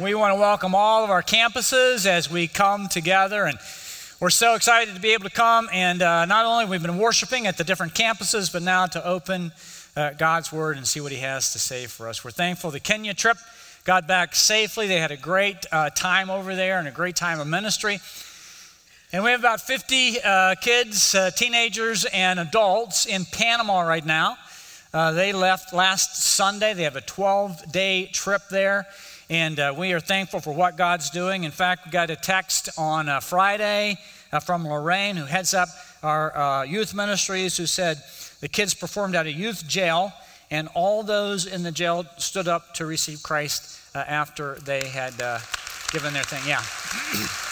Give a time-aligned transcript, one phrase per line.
[0.00, 3.58] We want to welcome all of our campuses as we come together, and
[4.18, 5.68] we're so excited to be able to come.
[5.70, 9.52] And uh, not only we've been worshiping at the different campuses, but now to open
[9.94, 12.24] uh, God's Word and see what He has to say for us.
[12.24, 13.36] We're thankful the Kenya trip
[13.84, 14.86] got back safely.
[14.86, 18.00] They had a great uh, time over there and a great time of ministry.
[19.12, 24.38] And we have about 50 uh, kids, uh, teenagers, and adults in Panama right now.
[24.94, 26.72] Uh, they left last Sunday.
[26.72, 28.86] They have a 12 day trip there.
[29.30, 31.44] And uh, we are thankful for what God's doing.
[31.44, 33.96] In fact, we got a text on uh, Friday
[34.32, 35.68] uh, from Lorraine, who heads up
[36.02, 38.02] our uh, youth ministries, who said
[38.40, 40.12] the kids performed at a youth jail,
[40.50, 45.14] and all those in the jail stood up to receive Christ uh, after they had
[45.92, 46.42] given their thing.
[46.44, 46.62] Yeah.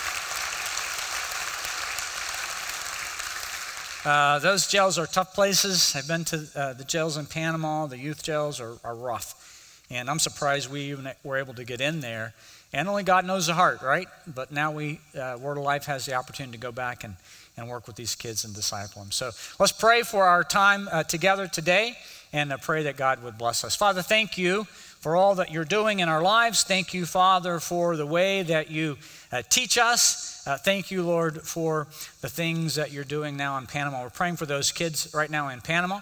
[4.05, 5.95] Uh, those jails are tough places.
[5.95, 7.87] I've been to uh, the jails in Panama.
[7.87, 9.58] The youth jails are, are, rough.
[9.91, 12.35] And I'm surprised we even were able to get in there.
[12.73, 14.09] And only God knows the heart, right?
[14.27, 17.17] But now we, uh, Word of Life has the opportunity to go back and,
[17.57, 19.11] and work with these kids and disciple them.
[19.11, 21.97] So let's pray for our time uh, together today
[22.33, 23.75] and uh, pray that God would bless us.
[23.75, 24.65] Father, thank you
[25.01, 26.65] for all that you're doing in our lives.
[26.65, 28.99] Thank you, Father, for the way that you
[29.33, 30.47] uh, teach us.
[30.47, 31.87] Uh, thank you, Lord, for
[32.21, 34.03] the things that you're doing now in Panama.
[34.03, 36.01] We're praying for those kids right now in Panama.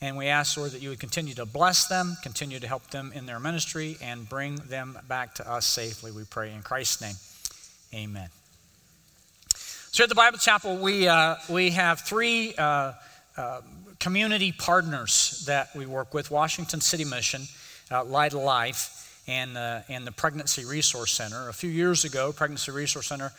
[0.00, 3.10] And we ask, Lord, that you would continue to bless them, continue to help them
[3.14, 6.52] in their ministry, and bring them back to us safely, we pray.
[6.52, 7.16] In Christ's name,
[7.92, 8.28] amen.
[9.90, 12.92] So at the Bible Chapel, we, uh, we have three uh,
[13.36, 13.62] uh,
[13.98, 17.42] community partners that we work with Washington City Mission,
[17.90, 21.48] uh, Light of Life, and, uh, and the Pregnancy Resource Center.
[21.48, 23.32] A few years ago, Pregnancy Resource Center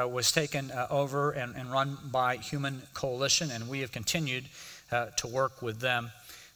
[0.00, 4.44] uh, was taken over and, and, run by Human Coalition, and we have continued
[4.92, 6.10] uh, to work with them.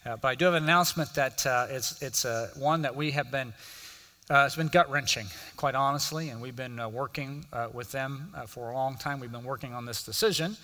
[0.07, 3.11] Uh, but I do have an announcement that uh, it's, it's uh, one that we
[3.11, 3.53] have been,
[4.31, 5.27] it's been gut wrenching,
[5.57, 9.19] quite honestly, and we've been working with them for a long time.
[9.19, 10.57] We've been working on this decision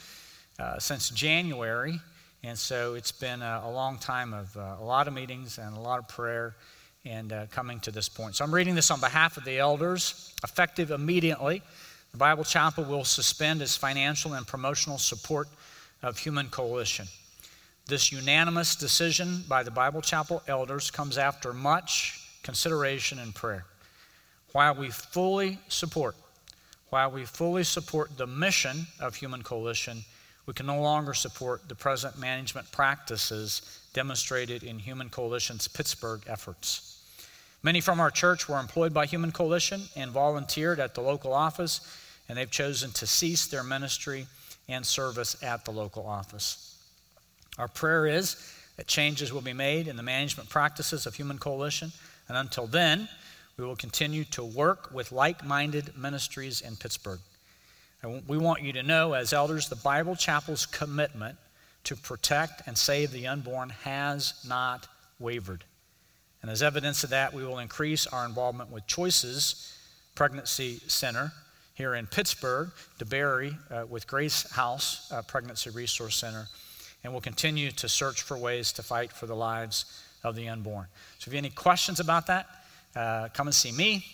[0.79, 2.01] since January,
[2.45, 5.81] and so it's been a, a long time of a lot of meetings and a
[5.81, 6.55] lot of prayer
[7.05, 8.37] and coming to this point.
[8.37, 11.61] So I'm reading this on behalf of the elders, effective immediately.
[12.13, 15.49] The Bible Chapel will suspend its financial and promotional support
[16.05, 17.09] of Human Coalition.
[17.89, 23.65] This unanimous decision by the Bible Chapel elders comes after much consideration and prayer.
[24.51, 26.17] While we fully support,
[26.91, 30.05] while we fully support the mission of Human Coalition,
[30.47, 37.01] we can no longer support the present management practices demonstrated in Human Coalition's Pittsburgh efforts.
[37.63, 41.81] Many from our church were employed by Human Coalition and volunteered at the local office
[42.29, 44.27] and they've chosen to cease their ministry
[44.69, 46.76] and service at the local office.
[47.59, 48.37] Our prayer is
[48.77, 51.93] that changes will be made in the management practices of Human Coalition,
[52.29, 53.09] and until then,
[53.57, 57.21] we will continue to work with like minded ministries in Pittsburgh.
[58.03, 61.39] And we want you to know, as elders, the Bible Chapel's commitment
[61.85, 64.89] to protect and save the unborn has not
[65.19, 65.65] wavered.
[66.43, 69.73] And as evidence of that, we will increase our involvement with Choices
[70.15, 71.33] Pregnancy Center
[71.75, 76.47] here in Pittsburgh, DeBary, uh, with Grace House uh, Pregnancy Resource Center,
[77.03, 79.85] and we'll continue to search for ways to fight for the lives
[80.25, 80.87] of the unborn.
[81.19, 82.47] So if you have any questions about that,
[82.95, 84.05] uh, come and see me.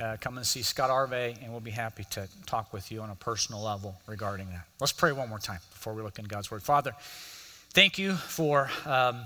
[0.00, 3.10] Uh, come and see Scott Arve, and we'll be happy to talk with you on
[3.10, 4.64] a personal level regarding that.
[4.78, 6.62] Let's pray one more time before we look in God's Word.
[6.62, 6.94] Father,
[7.70, 9.22] thank you for um,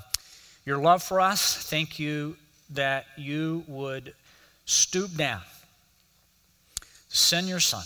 [0.65, 1.69] your love for us.
[1.69, 2.37] Thank you
[2.71, 4.15] that you would
[4.65, 5.43] stoop down
[7.13, 7.85] send your son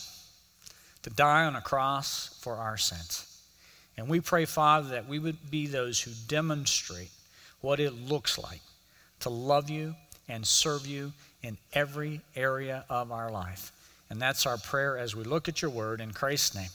[1.02, 3.25] to die on a cross for our sins.
[3.98, 7.10] And we pray, Father, that we would be those who demonstrate
[7.60, 8.60] what it looks like
[9.20, 9.94] to love you
[10.28, 11.12] and serve you
[11.42, 13.72] in every area of our life.
[14.10, 16.70] And that's our prayer as we look at your word in Christ's name.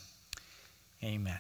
[1.04, 1.38] Amen.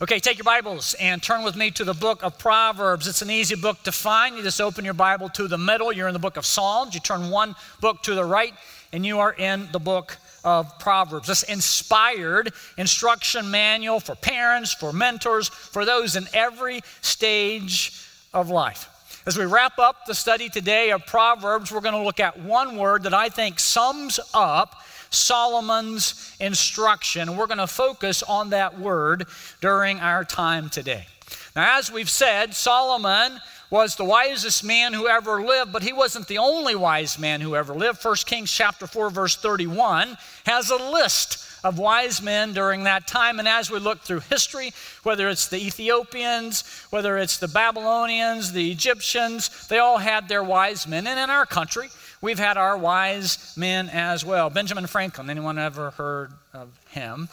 [0.00, 3.06] Okay, take your Bibles and turn with me to the book of Proverbs.
[3.06, 4.36] It's an easy book to find.
[4.36, 5.92] You just open your Bible to the middle.
[5.92, 6.94] You're in the book of Psalms.
[6.94, 8.52] You turn one book to the right,
[8.92, 11.28] and you are in the book of Proverbs.
[11.28, 18.88] This inspired instruction manual for parents, for mentors, for those in every stage of life.
[19.24, 22.76] As we wrap up the study today of Proverbs, we're going to look at one
[22.76, 27.36] word that I think sums up Solomon's instruction.
[27.36, 29.26] We're going to focus on that word
[29.60, 31.06] during our time today.
[31.54, 33.40] Now, as we've said, Solomon
[33.72, 37.56] was the wisest man who ever lived, but he wasn't the only wise man who
[37.56, 38.04] ever lived.
[38.04, 43.38] 1 Kings chapter 4 verse 31 has a list of wise men during that time.
[43.38, 44.74] And as we look through history,
[45.04, 50.86] whether it's the Ethiopians, whether it's the Babylonians, the Egyptians, they all had their wise
[50.86, 51.06] men.
[51.06, 51.88] And in our country,
[52.20, 54.50] we've had our wise men as well.
[54.50, 57.30] Benjamin Franklin, anyone ever heard of him?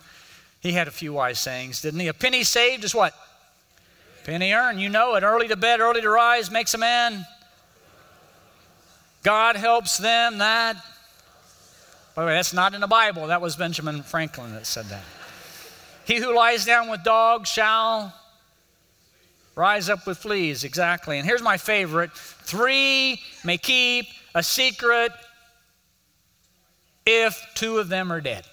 [0.61, 2.07] He had a few wise sayings, didn't he?
[2.07, 3.13] A penny saved is what?
[4.23, 4.81] Penny earned.
[4.81, 5.23] You know it.
[5.23, 7.25] Early to bed, early to rise makes a man.
[9.23, 10.77] God helps them that.
[12.15, 13.27] By the way, that's not in the Bible.
[13.27, 15.03] That was Benjamin Franklin that said that.
[16.05, 18.13] He who lies down with dogs shall
[19.55, 20.63] rise up with fleas.
[20.63, 21.17] Exactly.
[21.17, 25.11] And here's my favorite three may keep a secret
[27.05, 28.45] if two of them are dead.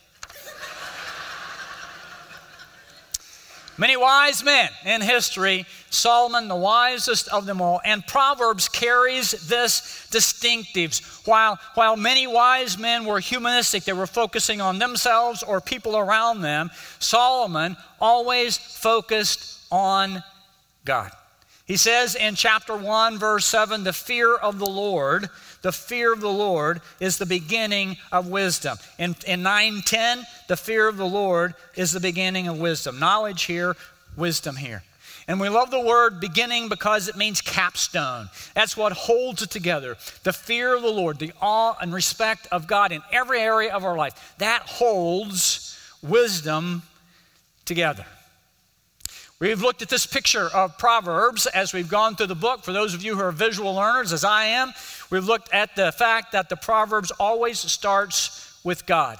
[3.78, 10.08] Many wise men in history, Solomon, the wisest of them all, and Proverbs carries this
[10.10, 11.26] distinctives.
[11.26, 16.40] While, while many wise men were humanistic, they were focusing on themselves or people around
[16.40, 16.70] them,
[17.00, 20.22] Solomon always focused on
[20.84, 21.10] God.
[21.66, 25.28] He says in chapter 1, verse 7, the fear of the Lord
[25.66, 28.78] the fear of the Lord is the beginning of wisdom.
[29.00, 33.00] In, in 910, the fear of the Lord is the beginning of wisdom.
[33.00, 33.74] Knowledge here,
[34.16, 34.84] wisdom here.
[35.26, 38.28] And we love the word beginning because it means capstone.
[38.54, 39.96] That's what holds it together.
[40.22, 43.84] The fear of the Lord, the awe and respect of God in every area of
[43.84, 46.84] our life, that holds wisdom
[47.64, 48.06] together.
[49.38, 52.64] We've looked at this picture of Proverbs as we've gone through the book.
[52.64, 54.72] For those of you who are visual learners, as I am,
[55.10, 59.18] we've looked at the fact that the Proverbs always starts with God.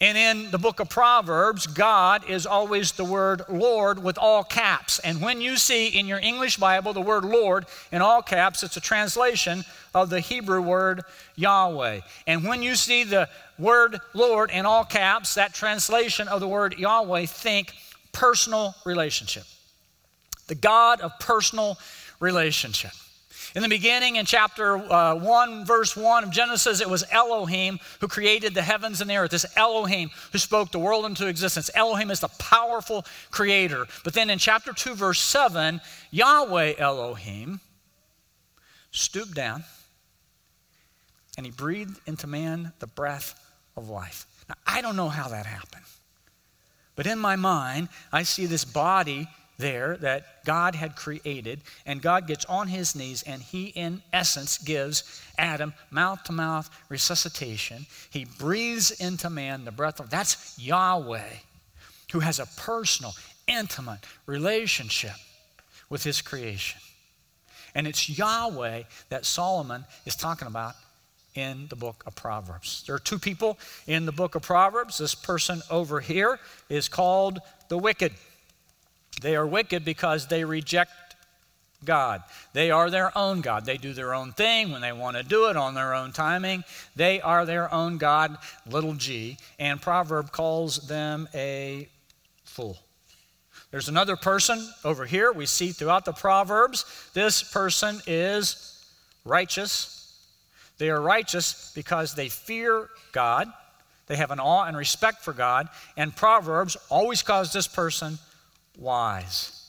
[0.00, 5.00] And in the book of Proverbs, God is always the word Lord with all caps.
[5.00, 8.78] And when you see in your English Bible the word Lord in all caps, it's
[8.78, 11.02] a translation of the Hebrew word
[11.36, 12.00] Yahweh.
[12.26, 13.28] And when you see the
[13.58, 17.74] word Lord in all caps, that translation of the word Yahweh, think
[18.12, 19.44] personal relationship.
[20.48, 21.78] The God of personal
[22.20, 22.92] relationship.
[23.54, 28.08] In the beginning, in chapter uh, 1, verse 1 of Genesis, it was Elohim who
[28.08, 29.30] created the heavens and the earth.
[29.30, 31.70] This Elohim who spoke the world into existence.
[31.74, 33.86] Elohim is the powerful creator.
[34.04, 37.60] But then in chapter 2, verse 7, Yahweh Elohim
[38.90, 39.64] stooped down
[41.36, 43.38] and he breathed into man the breath
[43.76, 44.26] of life.
[44.48, 45.84] Now, I don't know how that happened.
[46.96, 49.28] But in my mind, I see this body
[49.58, 54.58] there that God had created, and God gets on his knees and he, in essence,
[54.58, 57.86] gives Adam mouth to mouth resuscitation.
[58.10, 61.36] He breathes into man the breath of that's Yahweh,
[62.12, 63.14] who has a personal,
[63.46, 65.14] intimate relationship
[65.88, 66.80] with his creation.
[67.74, 70.74] And it's Yahweh that Solomon is talking about
[71.34, 72.82] in the book of Proverbs.
[72.86, 74.98] There are two people in the book of Proverbs.
[74.98, 76.38] This person over here
[76.68, 78.12] is called the wicked.
[79.20, 80.90] They are wicked because they reject
[81.84, 82.22] God.
[82.52, 83.64] They are their own God.
[83.64, 86.64] They do their own thing when they want to do it on their own timing.
[86.94, 88.38] They are their own God,
[88.68, 89.38] little g.
[89.58, 91.88] And Proverb calls them a
[92.44, 92.78] fool.
[93.70, 96.84] There's another person over here we see throughout the Proverbs.
[97.14, 98.84] This person is
[99.24, 100.01] righteous
[100.82, 103.46] they are righteous because they fear God,
[104.08, 108.18] they have an awe and respect for God, and Proverbs always calls this person
[108.76, 109.60] wise.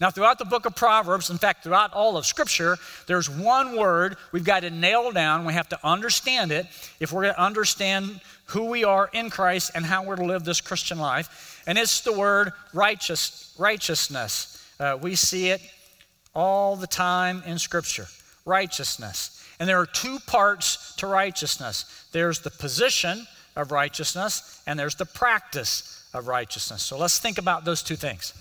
[0.00, 4.16] Now, throughout the book of Proverbs, in fact, throughout all of Scripture, there's one word
[4.32, 5.44] we've got to nail down.
[5.44, 6.66] We have to understand it
[6.98, 10.42] if we're going to understand who we are in Christ and how we're to live
[10.42, 11.62] this Christian life.
[11.68, 14.60] And it's the word righteous, righteousness.
[14.80, 15.60] Uh, we see it
[16.34, 18.08] all the time in Scripture
[18.48, 19.44] righteousness.
[19.60, 25.04] And there are two parts to righteousness there's the position of righteousness, and there's the
[25.04, 26.82] practice of righteousness.
[26.82, 28.32] So let's think about those two things.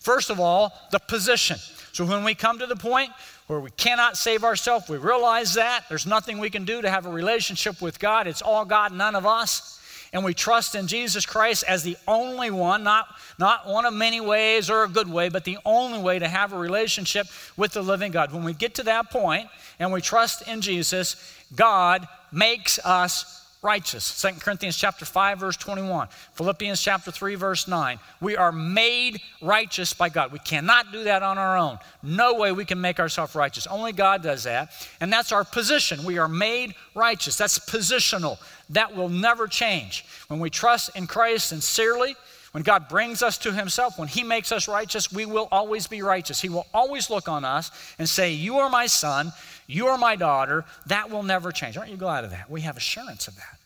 [0.00, 1.56] First of all, the position.
[1.92, 3.10] So when we come to the point
[3.46, 7.06] where we cannot save ourselves, we realize that there's nothing we can do to have
[7.06, 8.26] a relationship with God.
[8.26, 9.80] It's all God, none of us.
[10.12, 13.06] And we trust in Jesus Christ as the only one, not,
[13.38, 16.52] not one of many ways or a good way, but the only way to have
[16.52, 18.32] a relationship with the living God.
[18.32, 19.48] When we get to that point,
[19.78, 21.16] and we trust in Jesus,
[21.54, 24.22] God makes us righteous.
[24.22, 27.98] 2 Corinthians chapter 5 verse 21, Philippians chapter 3 verse 9.
[28.20, 30.30] We are made righteous by God.
[30.30, 31.78] We cannot do that on our own.
[32.02, 33.66] No way we can make ourselves righteous.
[33.66, 34.72] Only God does that.
[35.00, 36.04] And that's our position.
[36.04, 37.36] We are made righteous.
[37.36, 38.38] That's positional.
[38.70, 40.06] That will never change.
[40.28, 42.14] When we trust in Christ sincerely,
[42.56, 46.00] when God brings us to Himself, when He makes us righteous, we will always be
[46.00, 46.40] righteous.
[46.40, 49.34] He will always look on us and say, You are my son,
[49.66, 50.64] you are my daughter.
[50.86, 51.76] That will never change.
[51.76, 52.48] Aren't you glad of that?
[52.48, 53.58] We have assurance of that.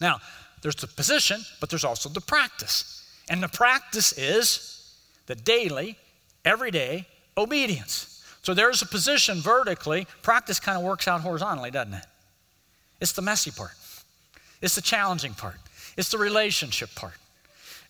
[0.00, 0.20] Now,
[0.62, 3.12] there's the position, but there's also the practice.
[3.28, 4.94] And the practice is
[5.26, 5.96] the daily,
[6.44, 8.24] everyday obedience.
[8.44, 12.06] So there's a position vertically, practice kind of works out horizontally, doesn't it?
[13.00, 13.74] It's the messy part,
[14.62, 15.56] it's the challenging part,
[15.96, 17.14] it's the relationship part.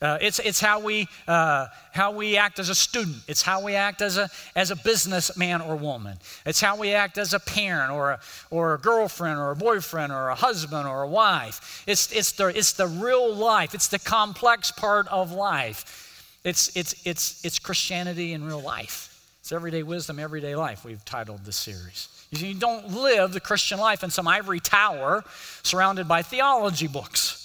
[0.02, 3.18] Uh, it's, it's how, we, uh, how we act as a student.
[3.28, 6.16] It's how we act as a, as a businessman or woman.
[6.46, 10.10] It's how we act as a parent or a, or a girlfriend or a boyfriend
[10.10, 11.84] or a husband or a wife.
[11.86, 16.38] It's, it's, the, it's the real life, it's the complex part of life.
[16.44, 19.08] It's, it's, it's, it's Christianity in real life.
[19.40, 22.08] It's everyday wisdom, everyday life, we've titled this series.
[22.30, 25.24] You don't live the Christian life in some ivory tower
[25.62, 27.36] surrounded by theology books.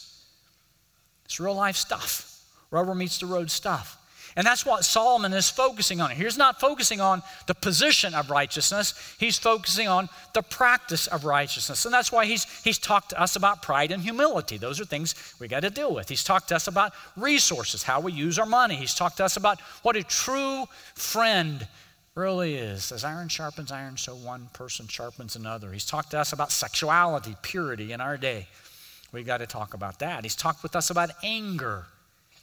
[1.26, 2.32] It's real life stuff
[2.76, 3.98] rubber meets the road stuff.
[4.38, 6.12] And that's what Solomon is focusing on.
[6.12, 11.86] He's not focusing on the position of righteousness, he's focusing on the practice of righteousness.
[11.86, 14.58] And that's why he's, he's talked to us about pride and humility.
[14.58, 16.10] Those are things we got to deal with.
[16.10, 18.76] He's talked to us about resources, how we use our money.
[18.76, 20.66] He's talked to us about what a true
[20.96, 21.66] friend
[22.14, 22.92] really is.
[22.92, 25.72] As iron sharpens iron, so one person sharpens another.
[25.72, 28.48] He's talked to us about sexuality, purity in our day.
[29.14, 30.24] We got to talk about that.
[30.24, 31.86] He's talked with us about anger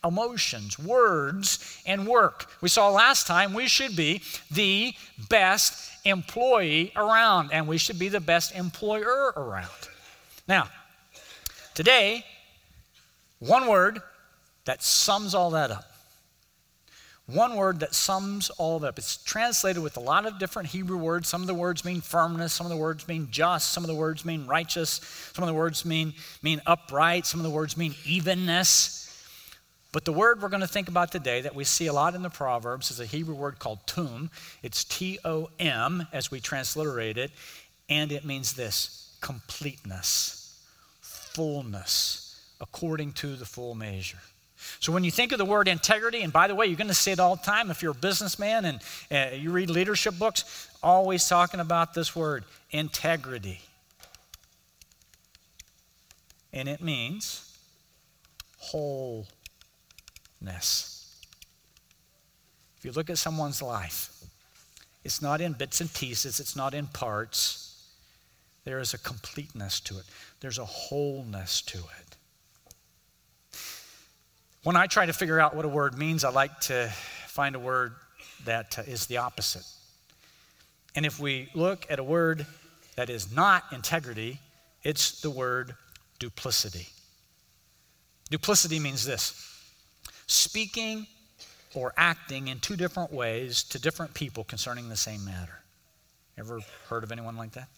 [0.04, 2.50] emotions, words, and work.
[2.61, 4.94] We saw last time we should be the
[5.28, 9.68] best employee around, and we should be the best employer around.
[10.49, 10.68] Now,
[11.75, 12.25] today,
[13.38, 14.00] one word
[14.64, 15.85] that sums all that up.
[17.26, 18.99] One word that sums all that up.
[18.99, 21.28] It's translated with a lot of different Hebrew words.
[21.28, 23.94] Some of the words mean firmness, some of the words mean just, some of the
[23.94, 25.00] words mean righteous,
[25.32, 29.01] some of the words mean, mean upright, some of the words mean evenness.
[29.93, 32.23] But the word we're going to think about today that we see a lot in
[32.23, 34.31] the Proverbs is a Hebrew word called tom.
[34.63, 37.31] It's T O M as we transliterate it,
[37.91, 40.59] and it means this completeness,
[41.03, 44.19] fullness, according to the full measure.
[44.81, 46.95] So when you think of the word integrity, and by the way, you're going to
[46.95, 48.81] see it all the time if you're a businessman and
[49.11, 53.61] uh, you read leadership books, always talking about this word integrity.
[56.53, 57.53] And it means
[58.59, 59.27] whole
[62.77, 64.11] if you look at someone's life,
[65.05, 67.89] it's not in bits and pieces, it's not in parts.
[68.65, 70.05] There is a completeness to it,
[70.41, 72.17] there's a wholeness to it.
[74.65, 76.89] When I try to figure out what a word means, I like to
[77.27, 77.95] find a word
[78.45, 79.65] that uh, the opposite.
[80.95, 82.47] And if we look at a word
[82.97, 84.39] that is not integrity,
[84.83, 85.75] it's the word
[86.19, 86.89] duplicity.
[88.31, 89.51] Duplicity means this
[90.33, 91.07] speaking
[91.75, 95.61] or acting in two different ways to different people concerning the same matter.
[96.39, 97.69] Ever heard of anyone like that?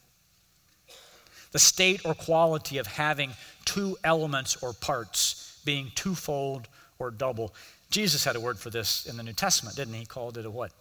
[1.53, 3.33] The state or quality of having
[3.65, 6.69] two elements or parts, being twofold
[6.99, 7.55] or double.
[7.91, 10.01] Jesus had a word for this in the New Testament, didn't he?
[10.01, 10.73] He called it a what?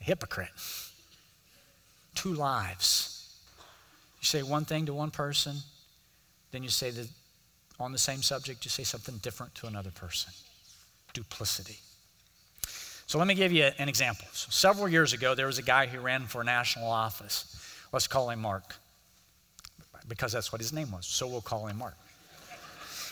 [0.00, 0.50] A hypocrite.
[2.14, 3.32] Two lives.
[4.20, 5.56] You say one thing to one person,
[6.52, 7.08] then you say that
[7.80, 10.32] on the same subject, you say something different to another person
[11.12, 11.78] duplicity.
[13.06, 14.26] So let me give you an example.
[14.32, 17.54] So several years ago, there was a guy who ran for national office.
[17.90, 18.76] Let's call him Mark,
[20.06, 21.06] because that's what his name was.
[21.06, 21.96] So we'll call him Mark.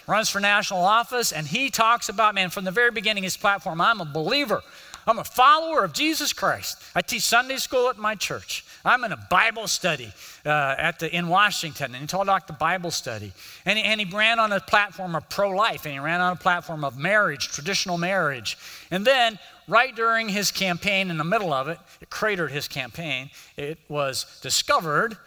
[0.06, 3.80] Runs for national office, and he talks about, man, from the very beginning, his platform
[3.80, 4.62] I'm a believer.
[5.06, 6.82] I'm a follower of Jesus Christ.
[6.94, 8.65] I teach Sunday school at my church.
[8.86, 10.12] I'm in a Bible study
[10.44, 13.32] uh, at the, in Washington, and he taught about the Bible study.
[13.64, 16.32] And he, and he ran on a platform of pro life, and he ran on
[16.32, 18.56] a platform of marriage, traditional marriage.
[18.90, 19.38] And then,
[19.68, 24.40] right during his campaign, in the middle of it, it cratered his campaign, it was
[24.40, 25.18] discovered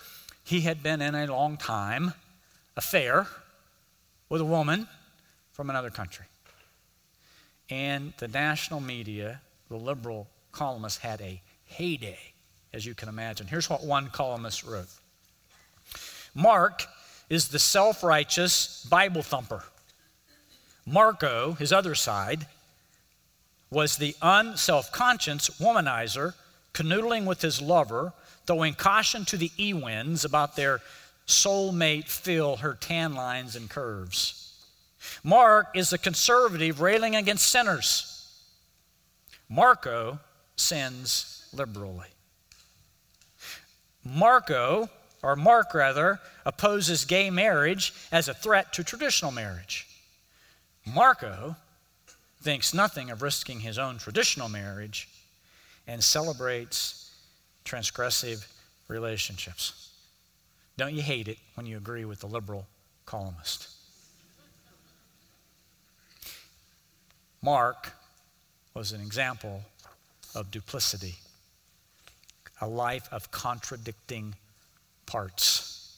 [0.43, 2.13] he had been in a long time
[2.75, 3.27] affair
[4.29, 4.87] with a woman
[5.51, 6.25] from another country.
[7.69, 12.33] And the national media the liberal columnists had a heyday,
[12.73, 13.47] as you can imagine.
[13.47, 14.89] Here's what one columnist wrote
[16.35, 16.85] Mark
[17.29, 19.63] is the self righteous Bible thumper.
[20.85, 22.47] Marco, his other side,
[23.69, 26.33] was the unself conscious womanizer,
[26.73, 28.13] canoodling with his lover,
[28.47, 30.81] throwing caution to the e winds about their
[31.27, 34.53] soulmate fill her tan lines and curves.
[35.23, 38.15] Mark is the conservative railing against sinners.
[39.47, 40.19] Marco
[40.55, 42.07] sins liberally.
[44.09, 44.89] Marco,
[45.21, 49.87] or Mark rather, opposes gay marriage as a threat to traditional marriage.
[50.85, 51.55] Marco
[52.41, 55.09] thinks nothing of risking his own traditional marriage
[55.87, 57.11] and celebrates
[57.65, 58.45] transgressive
[58.87, 59.91] relationships.
[60.77, 62.65] Don't you hate it when you agree with the liberal
[63.05, 63.69] columnist?
[67.41, 67.93] Mark
[68.73, 69.61] was an example
[70.35, 71.15] of duplicity,
[72.61, 74.35] a life of contradicting
[75.05, 75.97] parts.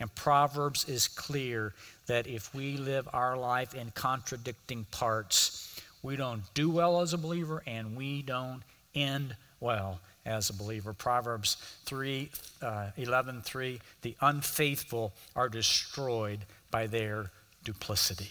[0.00, 1.74] And Proverbs is clear
[2.06, 7.18] that if we live our life in contradicting parts, we don't do well as a
[7.18, 8.62] believer and we don't
[8.94, 10.92] end well as a believer.
[10.92, 12.30] Proverbs 3
[12.62, 17.30] uh, 11 3 The unfaithful are destroyed by their
[17.64, 18.30] duplicity.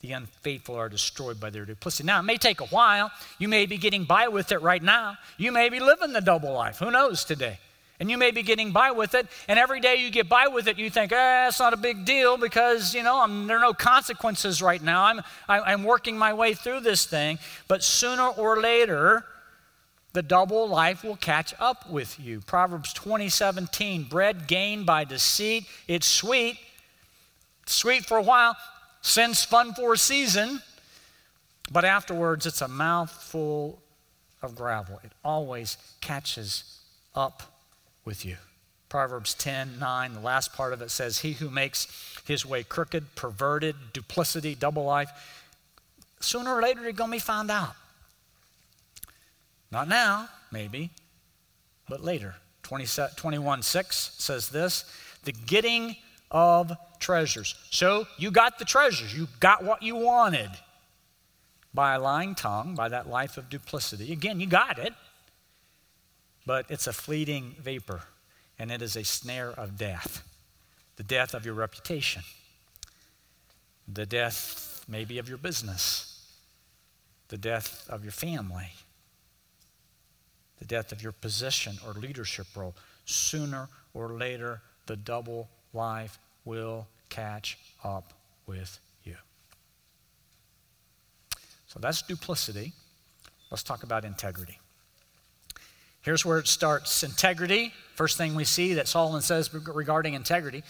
[0.00, 2.06] The unfaithful are destroyed by their duplicity.
[2.06, 3.10] Now, it may take a while.
[3.38, 5.18] You may be getting by with it right now.
[5.36, 6.78] You may be living the double life.
[6.78, 7.58] Who knows today?
[7.98, 9.26] And you may be getting by with it.
[9.46, 12.06] And every day you get by with it, you think, eh, it's not a big
[12.06, 15.04] deal because, you know, I'm, there are no consequences right now.
[15.04, 17.38] I'm, I, I'm working my way through this thing.
[17.68, 19.26] But sooner or later,
[20.14, 22.40] the double life will catch up with you.
[22.40, 26.58] Proverbs 20, 17, bread gained by deceit, it's sweet.
[27.66, 28.56] sweet for a while,
[29.02, 30.62] sin's fun for a season,
[31.70, 33.80] but afterwards it's a mouthful
[34.42, 35.00] of gravel.
[35.04, 36.78] It always catches
[37.14, 37.42] up
[38.04, 38.36] with you.
[38.88, 41.86] Proverbs 10 9, the last part of it says, He who makes
[42.26, 45.10] his way crooked, perverted, duplicity, double life,
[46.18, 47.74] sooner or later you're going to be found out.
[49.70, 50.90] Not now, maybe,
[51.88, 52.34] but later.
[52.64, 54.84] 20, 21 6 says this
[55.24, 55.96] the getting
[56.30, 57.54] of treasures.
[57.70, 60.50] So you got the treasures, you got what you wanted.
[61.72, 64.12] By a lying tongue, by that life of duplicity.
[64.12, 64.92] Again, you got it,
[66.44, 68.02] but it's a fleeting vapor,
[68.58, 70.26] and it is a snare of death.
[70.96, 72.22] The death of your reputation,
[73.86, 76.26] the death maybe of your business,
[77.28, 78.72] the death of your family,
[80.58, 82.74] the death of your position or leadership role.
[83.04, 88.12] Sooner or later, the double life will catch up
[88.46, 89.16] with you.
[91.66, 92.72] So that's duplicity.
[93.50, 94.58] Let's talk about integrity.
[96.02, 97.72] Here's where it starts integrity.
[97.94, 100.62] First thing we see that Solomon says regarding integrity.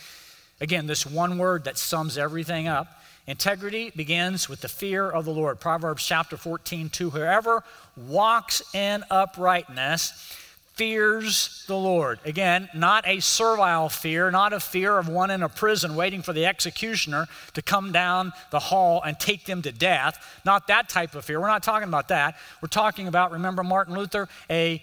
[0.61, 2.89] Again, this one word that sums everything up.
[3.27, 5.61] Integrity begins with the fear of the Lord.
[5.61, 7.11] Proverbs chapter 14, 2.
[7.11, 7.63] Whoever
[7.97, 10.37] walks in uprightness
[10.81, 12.21] fears the Lord.
[12.25, 16.33] Again, not a servile fear, not a fear of one in a prison waiting for
[16.33, 20.41] the executioner to come down the hall and take them to death.
[20.47, 21.39] Not that type of fear.
[21.39, 22.39] We're not talking about that.
[22.63, 24.83] We're talking about, remember Martin Luther, a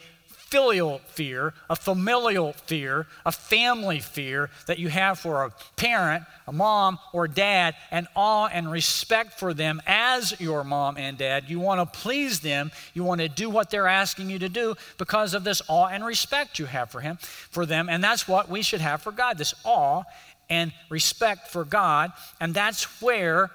[0.50, 6.54] filial fear, a familial fear, a family fear that you have for a parent, a
[6.54, 11.50] mom, or dad, and awe and respect for them as your mom and dad.
[11.50, 12.72] You want to please them.
[12.94, 16.06] You want to do what they're asking you to do because of this awe and
[16.06, 17.90] respect you have for him, for them.
[17.90, 20.04] And that's what we should have for God, this awe
[20.50, 22.14] and respect for God.
[22.40, 23.52] And that's where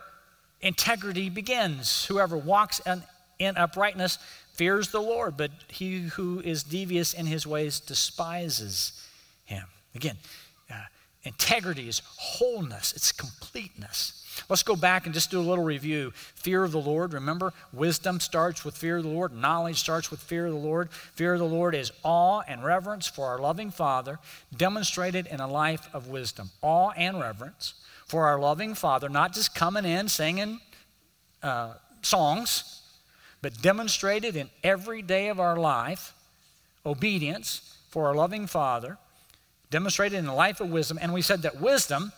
[0.61, 2.05] integrity begins.
[2.05, 3.03] Whoever walks in,
[3.39, 4.19] in uprightness
[4.53, 8.93] fears the Lord, but he who is devious in his ways despises
[9.45, 9.65] him.
[9.95, 10.17] Again,
[10.71, 10.75] uh,
[11.25, 14.19] integrity is wholeness, it's completeness.
[14.49, 16.13] Let's go back and just do a little review.
[16.15, 20.21] Fear of the Lord, remember, wisdom starts with fear of the Lord, knowledge starts with
[20.21, 20.91] fear of the Lord.
[20.91, 24.19] Fear of the Lord is awe and reverence for our loving Father,
[24.57, 26.51] demonstrated in a life of wisdom.
[26.63, 27.75] Awe and reverence
[28.07, 30.61] for our loving Father, not just coming in singing
[31.43, 32.82] uh, songs
[33.43, 36.15] but demonstrated in every day of our life
[36.87, 38.97] obedience for our loving Father,
[39.71, 40.99] demonstrated in the life of wisdom.
[41.01, 42.13] And we said that wisdom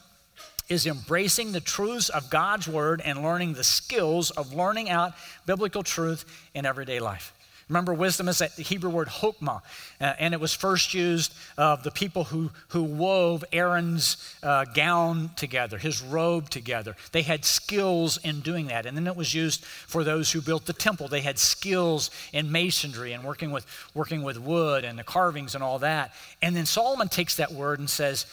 [0.69, 5.13] is embracing the truths of God's word and learning the skills of learning out
[5.47, 7.33] biblical truth in everyday life.
[7.69, 9.63] Remember, wisdom is that Hebrew word hokmah,
[10.01, 15.31] uh, and it was first used of the people who, who wove Aaron's uh, gown
[15.37, 16.95] together, his robe together.
[17.13, 18.85] They had skills in doing that.
[18.85, 21.09] And then it was used for those who built the temple.
[21.09, 25.65] They had skills in masonry and working with, working with wood and the carvings and
[25.65, 26.13] all that.
[26.43, 28.27] And then Solomon takes that word and says,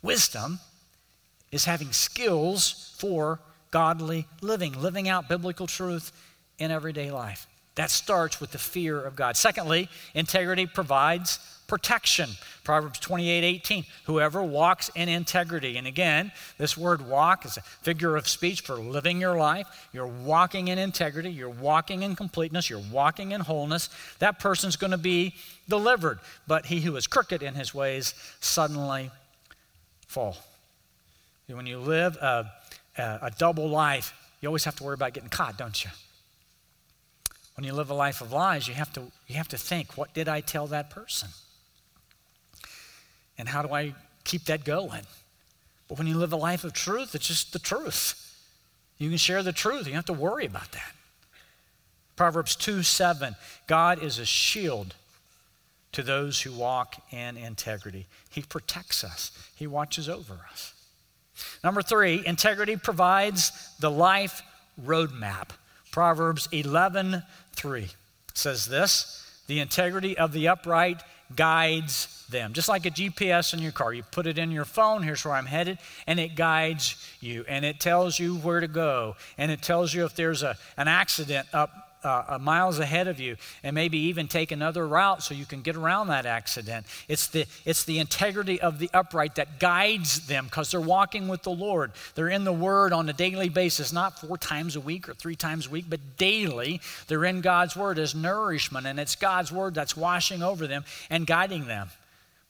[0.00, 0.60] wisdom
[1.52, 6.10] is having skills for godly living, living out biblical truth
[6.58, 7.46] in everyday life.
[7.74, 9.36] That starts with the fear of God.
[9.36, 12.30] Secondly, integrity provides protection.
[12.62, 13.84] Proverbs 28 18.
[14.04, 15.76] Whoever walks in integrity.
[15.76, 19.66] And again, this word walk is a figure of speech for living your life.
[19.92, 23.90] You're walking in integrity, you're walking in completeness, you're walking in wholeness.
[24.18, 25.34] That person's going to be
[25.68, 26.20] delivered.
[26.46, 29.10] But he who is crooked in his ways suddenly
[30.06, 30.36] fall.
[31.48, 32.50] When you live a,
[32.96, 35.90] a, a double life, you always have to worry about getting caught, don't you?
[37.56, 40.12] When you live a life of lies, you have to, you have to think, what
[40.12, 41.28] did I tell that person?
[43.38, 45.02] And how do I keep that going?
[45.88, 48.20] But when you live a life of truth, it's just the truth.
[48.98, 49.86] You can share the truth.
[49.86, 50.92] You don't have to worry about that.
[52.16, 53.34] Proverbs 2 7,
[53.66, 54.94] God is a shield
[55.92, 58.06] to those who walk in integrity.
[58.30, 60.72] He protects us, He watches over us.
[61.64, 64.42] Number three, integrity provides the life
[64.82, 65.50] roadmap.
[65.94, 67.22] Proverbs 11
[67.54, 67.86] 3
[68.34, 71.00] says this The integrity of the upright
[71.36, 72.52] guides them.
[72.52, 75.34] Just like a GPS in your car, you put it in your phone, here's where
[75.34, 75.78] I'm headed,
[76.08, 80.04] and it guides you, and it tells you where to go, and it tells you
[80.04, 84.52] if there's a, an accident up uh, miles ahead of you and maybe even take
[84.52, 86.86] another route so you can get around that accident.
[87.08, 91.42] It's the, it's the integrity of the upright that guides them because they're walking with
[91.42, 91.92] the Lord.
[92.14, 95.36] They're in the Word on a daily basis, not four times a week or three
[95.36, 96.80] times a week, but daily.
[97.08, 101.26] They're in God's Word as nourishment, and it's God's Word that's washing over them and
[101.26, 101.88] guiding them.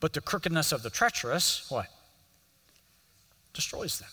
[0.01, 1.87] But the crookedness of the treacherous, what?
[3.53, 4.09] Destroys them.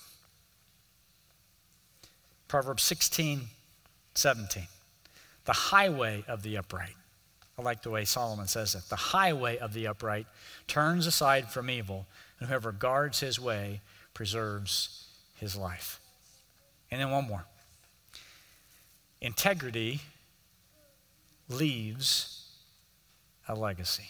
[2.47, 3.47] Proverbs 16,
[4.13, 4.67] 17
[5.45, 6.95] the highway of the upright.
[7.57, 8.83] I like the way Solomon says it.
[8.89, 10.27] The highway of the upright
[10.67, 12.07] turns aside from evil,
[12.39, 13.81] and whoever guards his way
[14.13, 15.99] preserves his life.
[16.89, 17.45] And then one more
[19.21, 20.01] integrity
[21.47, 22.49] leaves
[23.47, 24.09] a legacy.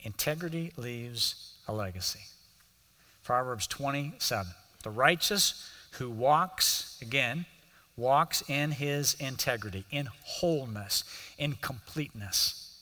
[0.00, 2.20] Integrity leaves a legacy.
[3.22, 4.52] Proverbs 27.
[4.82, 7.46] The righteous who walks, again,
[8.02, 11.04] walks in his integrity, in wholeness,
[11.38, 12.76] in completeness.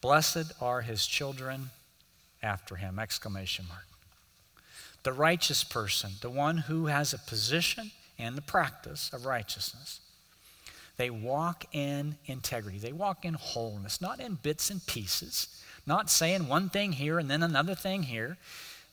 [0.00, 1.70] Blessed are his children
[2.42, 2.98] after him!
[2.98, 3.86] Exclamation mark.
[5.02, 10.00] The righteous person, the one who has a position and the practice of righteousness,
[10.96, 12.78] they walk in integrity.
[12.78, 17.28] They walk in wholeness, not in bits and pieces, not saying one thing here and
[17.28, 18.36] then another thing here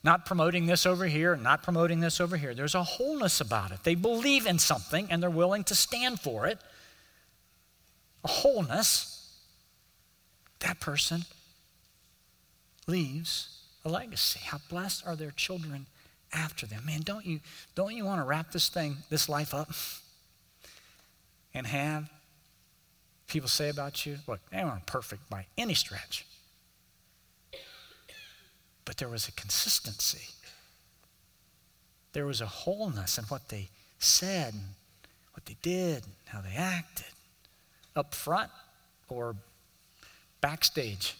[0.03, 2.53] not promoting this over here, not promoting this over here.
[2.53, 3.83] There's a wholeness about it.
[3.83, 6.57] They believe in something and they're willing to stand for it.
[8.23, 9.37] A wholeness,
[10.59, 11.25] that person
[12.87, 14.39] leaves a legacy.
[14.43, 15.85] How blessed are their children
[16.33, 16.85] after them.
[16.85, 17.39] Man, don't you,
[17.75, 19.69] don't you want to wrap this thing, this life up
[21.53, 22.09] and have
[23.27, 26.25] people say about you, look, they aren't perfect by any stretch
[28.85, 30.33] but there was a consistency.
[32.13, 34.63] There was a wholeness in what they said, and
[35.33, 37.05] what they did, and how they acted,
[37.95, 38.51] up front
[39.07, 39.35] or
[40.41, 41.15] backstage.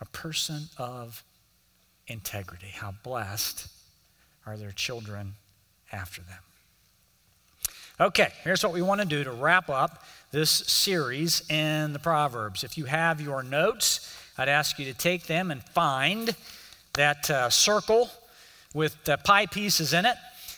[0.00, 1.22] A person of
[2.08, 2.68] integrity.
[2.74, 3.68] How blessed
[4.44, 5.34] are their children
[5.92, 6.42] after them.
[8.02, 12.64] Okay, here's what we want to do to wrap up this series in the Proverbs.
[12.64, 16.34] If you have your notes, I'd ask you to take them and find
[16.94, 18.10] that uh, circle
[18.74, 20.16] with the pie pieces in it.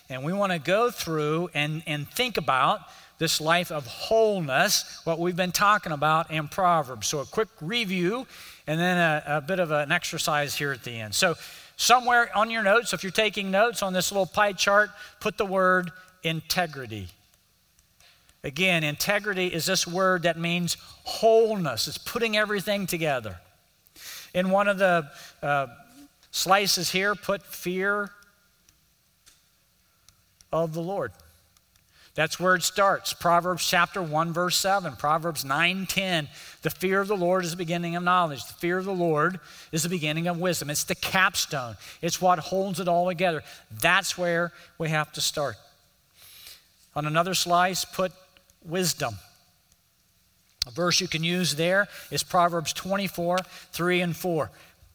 [0.09, 2.81] And we want to go through and, and think about
[3.19, 7.09] this life of wholeness, what we've been talking about in Proverbs.
[7.09, 8.27] So, a quick review
[8.67, 11.15] and then a, a bit of an exercise here at the end.
[11.15, 11.35] So,
[11.77, 14.89] somewhere on your notes, if you're taking notes on this little pie chart,
[15.21, 17.09] put the word integrity.
[18.45, 23.41] Again, integrity is this word that means wholeness, it's putting everything together.
[24.35, 25.11] In one of the
[25.43, 25.69] uh,
[26.31, 28.11] slices here, put fear
[30.53, 31.13] of the Lord.
[32.15, 33.13] That's where it starts.
[33.13, 34.95] Proverbs chapter 1, verse 7.
[34.97, 36.29] Proverbs 9, 10.
[36.63, 38.45] The fear of the Lord is the beginning of knowledge.
[38.45, 39.41] The fear of the Lord
[39.73, 40.71] is the beginning of wisdom.
[40.71, 43.43] It's the capstone, it's what holds it all together.
[43.81, 45.57] That's where we have to start.
[46.95, 48.13] On another slice, put
[48.65, 49.17] wisdom.
[50.67, 53.39] A verse you can use there is Proverbs 24,
[53.73, 54.51] 3 and 4.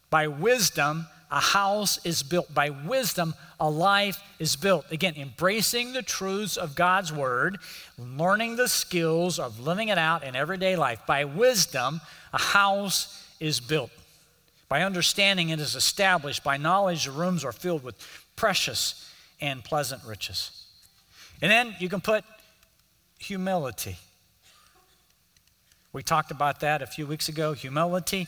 [0.10, 2.52] By wisdom, a house is built.
[2.54, 4.92] By wisdom, a life is built.
[4.92, 7.60] Again, embracing the truths of God's word,
[8.00, 11.02] learning the skills of living it out in everyday life.
[11.06, 12.02] By wisdom,
[12.34, 13.92] a house is built.
[14.70, 16.44] By understanding, it is established.
[16.44, 17.96] By knowledge, the rooms are filled with
[18.36, 20.66] precious and pleasant riches.
[21.42, 22.24] And then you can put
[23.20, 23.98] humility.
[25.94, 27.54] We talked about that a few weeks ago.
[27.54, 28.28] Humility.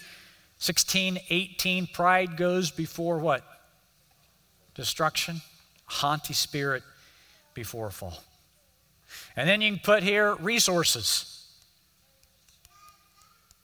[0.59, 3.43] 16, 18, pride goes before what?
[4.75, 5.41] Destruction.
[5.85, 6.83] Haughty spirit
[7.53, 8.19] before fall.
[9.35, 11.45] And then you can put here resources.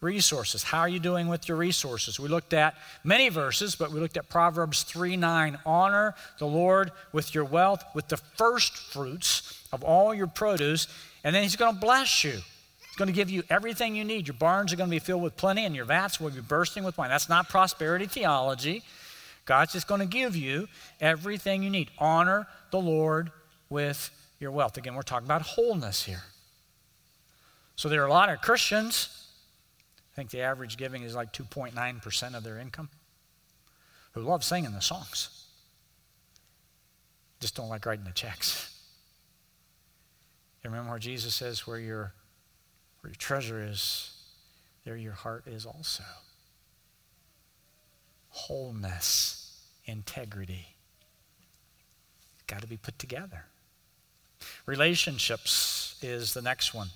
[0.01, 0.63] Resources.
[0.63, 2.19] How are you doing with your resources?
[2.19, 5.57] We looked at many verses, but we looked at Proverbs 3 9.
[5.65, 10.87] Honor the Lord with your wealth, with the first fruits of all your produce,
[11.27, 14.27] and then He's going to bless you He's going to give you everything you need.
[14.27, 16.83] Your barns are going to be filled with plenty, and your vats will be bursting
[16.83, 17.09] with wine.
[17.09, 18.81] That's not prosperity theology.
[19.45, 20.67] God's just going to give you
[20.99, 21.91] everything you need.
[21.99, 23.31] Honor the Lord
[23.69, 24.09] with
[24.39, 24.77] your wealth.
[24.77, 26.23] Again, we're talking about wholeness here.
[27.75, 29.27] So there are a lot of Christians
[30.17, 32.89] I think the average giving is like 2.9% of their income,
[34.13, 35.45] who love singing the songs,
[37.39, 38.73] just don't like writing the checks.
[40.63, 42.13] You remember where Jesus says, where your,
[43.01, 44.11] where your treasure is,
[44.85, 46.03] there your heart is also.
[48.29, 50.67] Wholeness, integrity.
[52.47, 53.45] Got to be put together.
[54.65, 56.89] Relationships is the next one.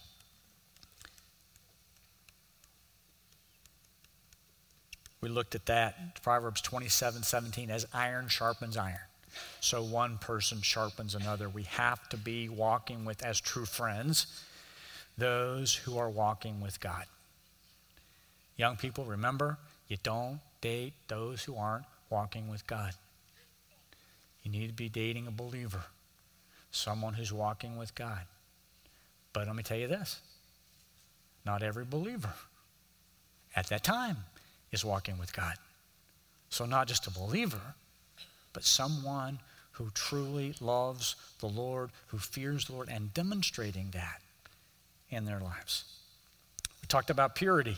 [5.22, 9.11] We looked at that, Proverbs 27 17, as iron sharpens iron.
[9.60, 11.50] So one person sharpens another.
[11.50, 14.28] We have to be walking with, as true friends,
[15.18, 17.06] those who are walking with God.
[18.58, 22.94] Young people, remember, you don't date those who aren't walking with God.
[24.44, 25.84] You need to be dating a believer,
[26.72, 28.22] someone who's walking with God.
[29.34, 30.20] But let me tell you this
[31.46, 32.34] not every believer
[33.56, 34.18] at that time
[34.72, 35.56] is walking with God.
[36.50, 37.76] So, not just a believer,
[38.54, 39.40] but someone
[39.74, 44.22] who truly loves the Lord, who fears the Lord, and demonstrating that
[45.10, 45.86] in their lives.
[46.82, 47.78] We talked about purity.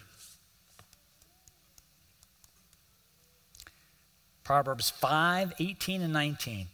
[4.43, 6.67] Proverbs 5 18 and 19.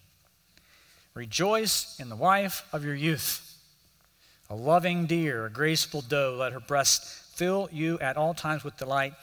[1.13, 3.45] Rejoice in the wife of your youth.
[4.49, 7.03] A loving deer, a graceful doe, let her breast
[7.35, 9.13] fill you at all times with delight.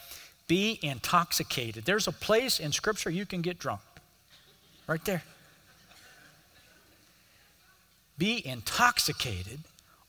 [0.47, 1.85] Be intoxicated.
[1.85, 3.81] There's a place in Scripture you can get drunk.
[4.87, 5.23] Right there.
[8.19, 9.61] Be intoxicated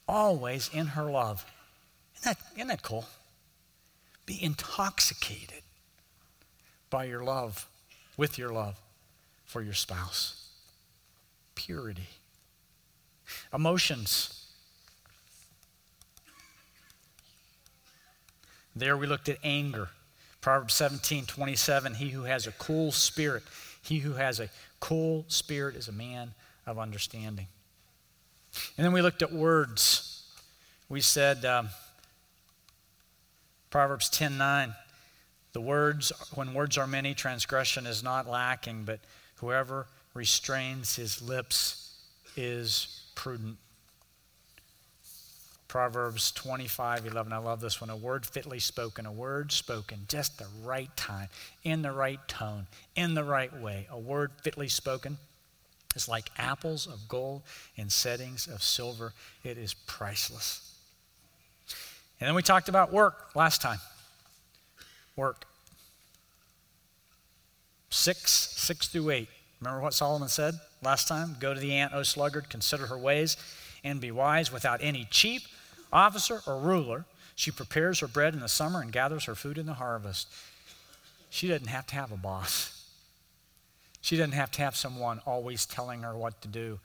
[0.08, 1.46] always in her love.
[2.22, 3.06] Isn't that, isn't that cool?
[4.26, 5.64] Be intoxicated
[6.90, 7.68] by your love,
[8.16, 8.80] with your love
[9.46, 10.48] for your spouse.
[11.56, 12.08] Purity.
[13.54, 14.46] Emotions.
[18.76, 19.90] There we looked at anger.
[20.40, 23.44] Proverbs 17, 27, he who has a cool spirit,
[23.82, 26.34] he who has a cool spirit is a man
[26.66, 27.48] of understanding.
[28.78, 30.24] And then we looked at words.
[30.90, 31.70] We said, um,
[33.70, 34.74] Proverbs 10, 9,
[35.54, 39.00] the words, when words are many, transgression is not lacking, but
[39.36, 41.96] whoever restrains his lips
[42.36, 43.58] is prudent.
[45.68, 47.34] Proverbs 25, 11.
[47.34, 47.90] I love this one.
[47.90, 51.28] A word fitly spoken, a word spoken just the right time,
[51.64, 53.88] in the right tone, in the right way.
[53.92, 55.18] A word fitly spoken
[55.94, 57.42] is like apples of gold
[57.76, 59.14] in settings of silver.
[59.44, 60.74] It is priceless.
[62.20, 63.80] And then we talked about work last time.
[65.18, 65.46] Work.
[67.90, 69.30] Six, six through eight.
[69.60, 71.36] Remember what Solomon said last time?
[71.40, 73.36] Go to the ant, O sluggard, consider her ways,
[73.84, 75.42] and be wise without any cheap
[75.92, 77.06] officer or ruler.
[77.36, 80.28] She prepares her bread in the summer and gathers her food in the harvest.
[81.30, 82.74] She doesn't have to have a boss.
[84.02, 86.80] She doesn't have to have someone always telling her what to do.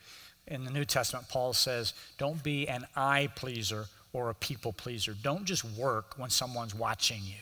[0.48, 5.14] In the New Testament, Paul says, Don't be an eye pleaser or a people pleaser.
[5.22, 7.34] Don't just work when someone's watching you.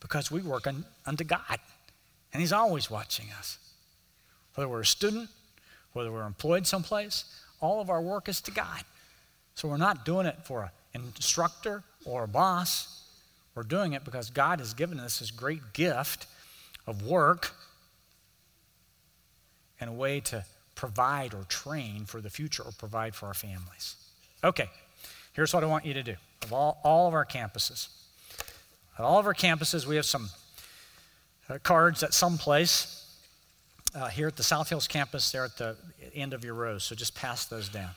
[0.00, 1.58] Because we work un- unto God,
[2.32, 3.58] and He's always watching us.
[4.54, 5.28] Whether we're a student,
[5.92, 7.24] whether we're employed someplace,
[7.60, 8.82] all of our work is to God.
[9.54, 13.02] So we're not doing it for an instructor or a boss.
[13.54, 16.26] We're doing it because God has given us this great gift
[16.86, 17.52] of work
[19.80, 23.96] and a way to provide or train for the future or provide for our families.
[24.42, 24.68] Okay,
[25.32, 27.88] here's what I want you to do of all, all of our campuses.
[28.98, 30.28] At all of our campuses, we have some
[31.48, 33.00] uh, cards at some place.
[33.94, 35.76] Uh, here at the South Hills campus, they're at the
[36.14, 37.90] end of your rows, so just pass those down.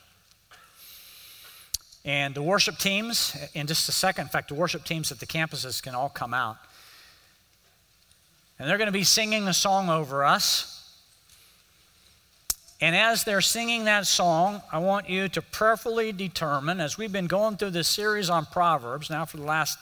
[2.04, 5.26] And the worship teams, in just a second, in fact, the worship teams at the
[5.26, 6.56] campuses can all come out.
[8.58, 10.74] And they're going to be singing a song over us.
[12.80, 17.26] And as they're singing that song, I want you to prayerfully determine, as we've been
[17.26, 19.78] going through this series on Proverbs now for the last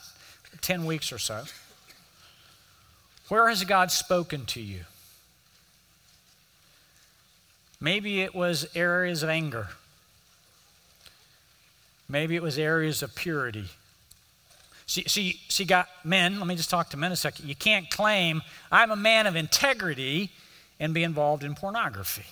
[0.61, 1.43] 10 weeks or so,
[3.29, 4.81] where has God spoken to you?
[7.79, 9.69] Maybe it was areas of anger.
[12.09, 13.65] Maybe it was areas of purity.
[14.85, 17.49] See, see, see, got men, let me just talk to men a second.
[17.49, 18.41] You can't claim,
[18.71, 20.31] I'm a man of integrity,
[20.79, 22.25] and be involved in pornography.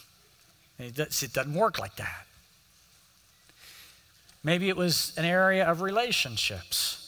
[0.79, 2.25] It doesn't work like that.
[4.43, 7.01] Maybe it was an area of relationships.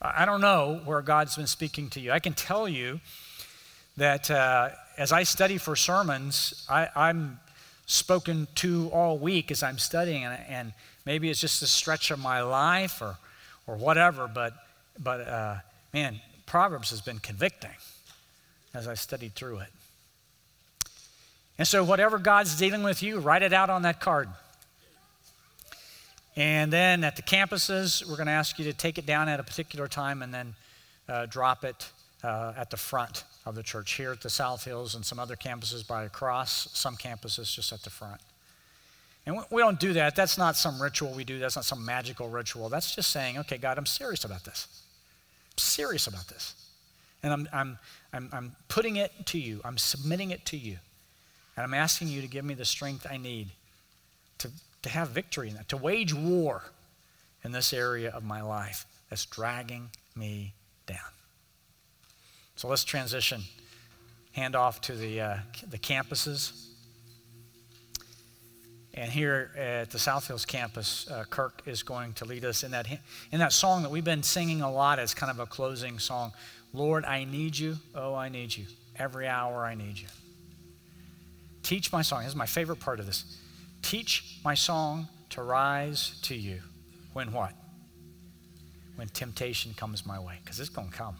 [0.00, 2.12] I don't know where God's been speaking to you.
[2.12, 3.00] I can tell you
[3.96, 7.40] that uh, as I study for sermons, I, I'm
[7.88, 10.72] spoken to all week as I'm studying, and, and
[11.04, 13.16] maybe it's just a stretch of my life or,
[13.66, 14.54] or whatever, but
[15.02, 15.56] but uh,
[15.92, 17.70] man, Proverbs has been convicting
[18.74, 19.68] as I studied through it.
[21.56, 24.28] And so, whatever God's dealing with you, write it out on that card.
[26.36, 29.40] And then at the campuses, we're going to ask you to take it down at
[29.40, 30.54] a particular time and then
[31.08, 31.90] uh, drop it
[32.22, 35.36] uh, at the front of the church here at the South Hills and some other
[35.36, 38.20] campuses by a cross, some campuses just at the front.
[39.26, 40.16] And we don't do that.
[40.16, 41.38] That's not some ritual we do.
[41.38, 42.68] That's not some magical ritual.
[42.68, 44.66] That's just saying, okay, God, I'm serious about this.
[45.52, 46.54] I'm serious about this.
[47.22, 47.78] And I'm, I'm,
[48.12, 49.60] I'm, I'm putting it to you.
[49.64, 50.78] I'm submitting it to you.
[51.56, 53.48] And I'm asking you to give me the strength I need
[54.38, 54.50] to,
[54.82, 56.62] to have victory in that, to wage war
[57.44, 60.54] in this area of my life that's dragging me.
[62.58, 63.42] So let's transition,
[64.32, 65.36] hand off to the, uh,
[65.70, 66.70] the campuses.
[68.94, 72.72] And here at the South Hills campus, uh, Kirk is going to lead us in
[72.72, 72.88] that,
[73.30, 76.32] in that song that we've been singing a lot as kind of a closing song
[76.72, 77.76] Lord, I need you.
[77.94, 78.66] Oh, I need you.
[78.96, 80.08] Every hour I need you.
[81.62, 82.22] Teach my song.
[82.22, 83.38] This is my favorite part of this.
[83.82, 86.60] Teach my song to rise to you.
[87.12, 87.52] When what?
[88.96, 91.16] When temptation comes my way, because it's going to come.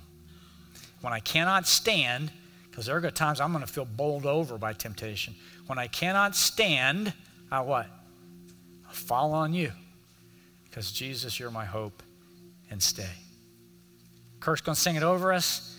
[1.00, 2.30] When I cannot stand,
[2.70, 5.34] because there are times I'm going to feel bowled over by temptation.
[5.66, 7.12] When I cannot stand,
[7.50, 7.86] I what?
[8.88, 9.72] I fall on you.
[10.64, 12.02] Because Jesus, you're my hope
[12.70, 13.10] and stay.
[14.40, 15.76] Kirk's going to sing it over us.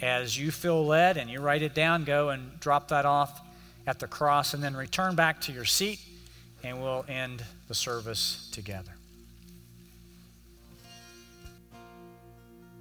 [0.00, 3.40] As you feel led and you write it down, go and drop that off
[3.86, 5.98] at the cross and then return back to your seat
[6.62, 8.97] and we'll end the service together.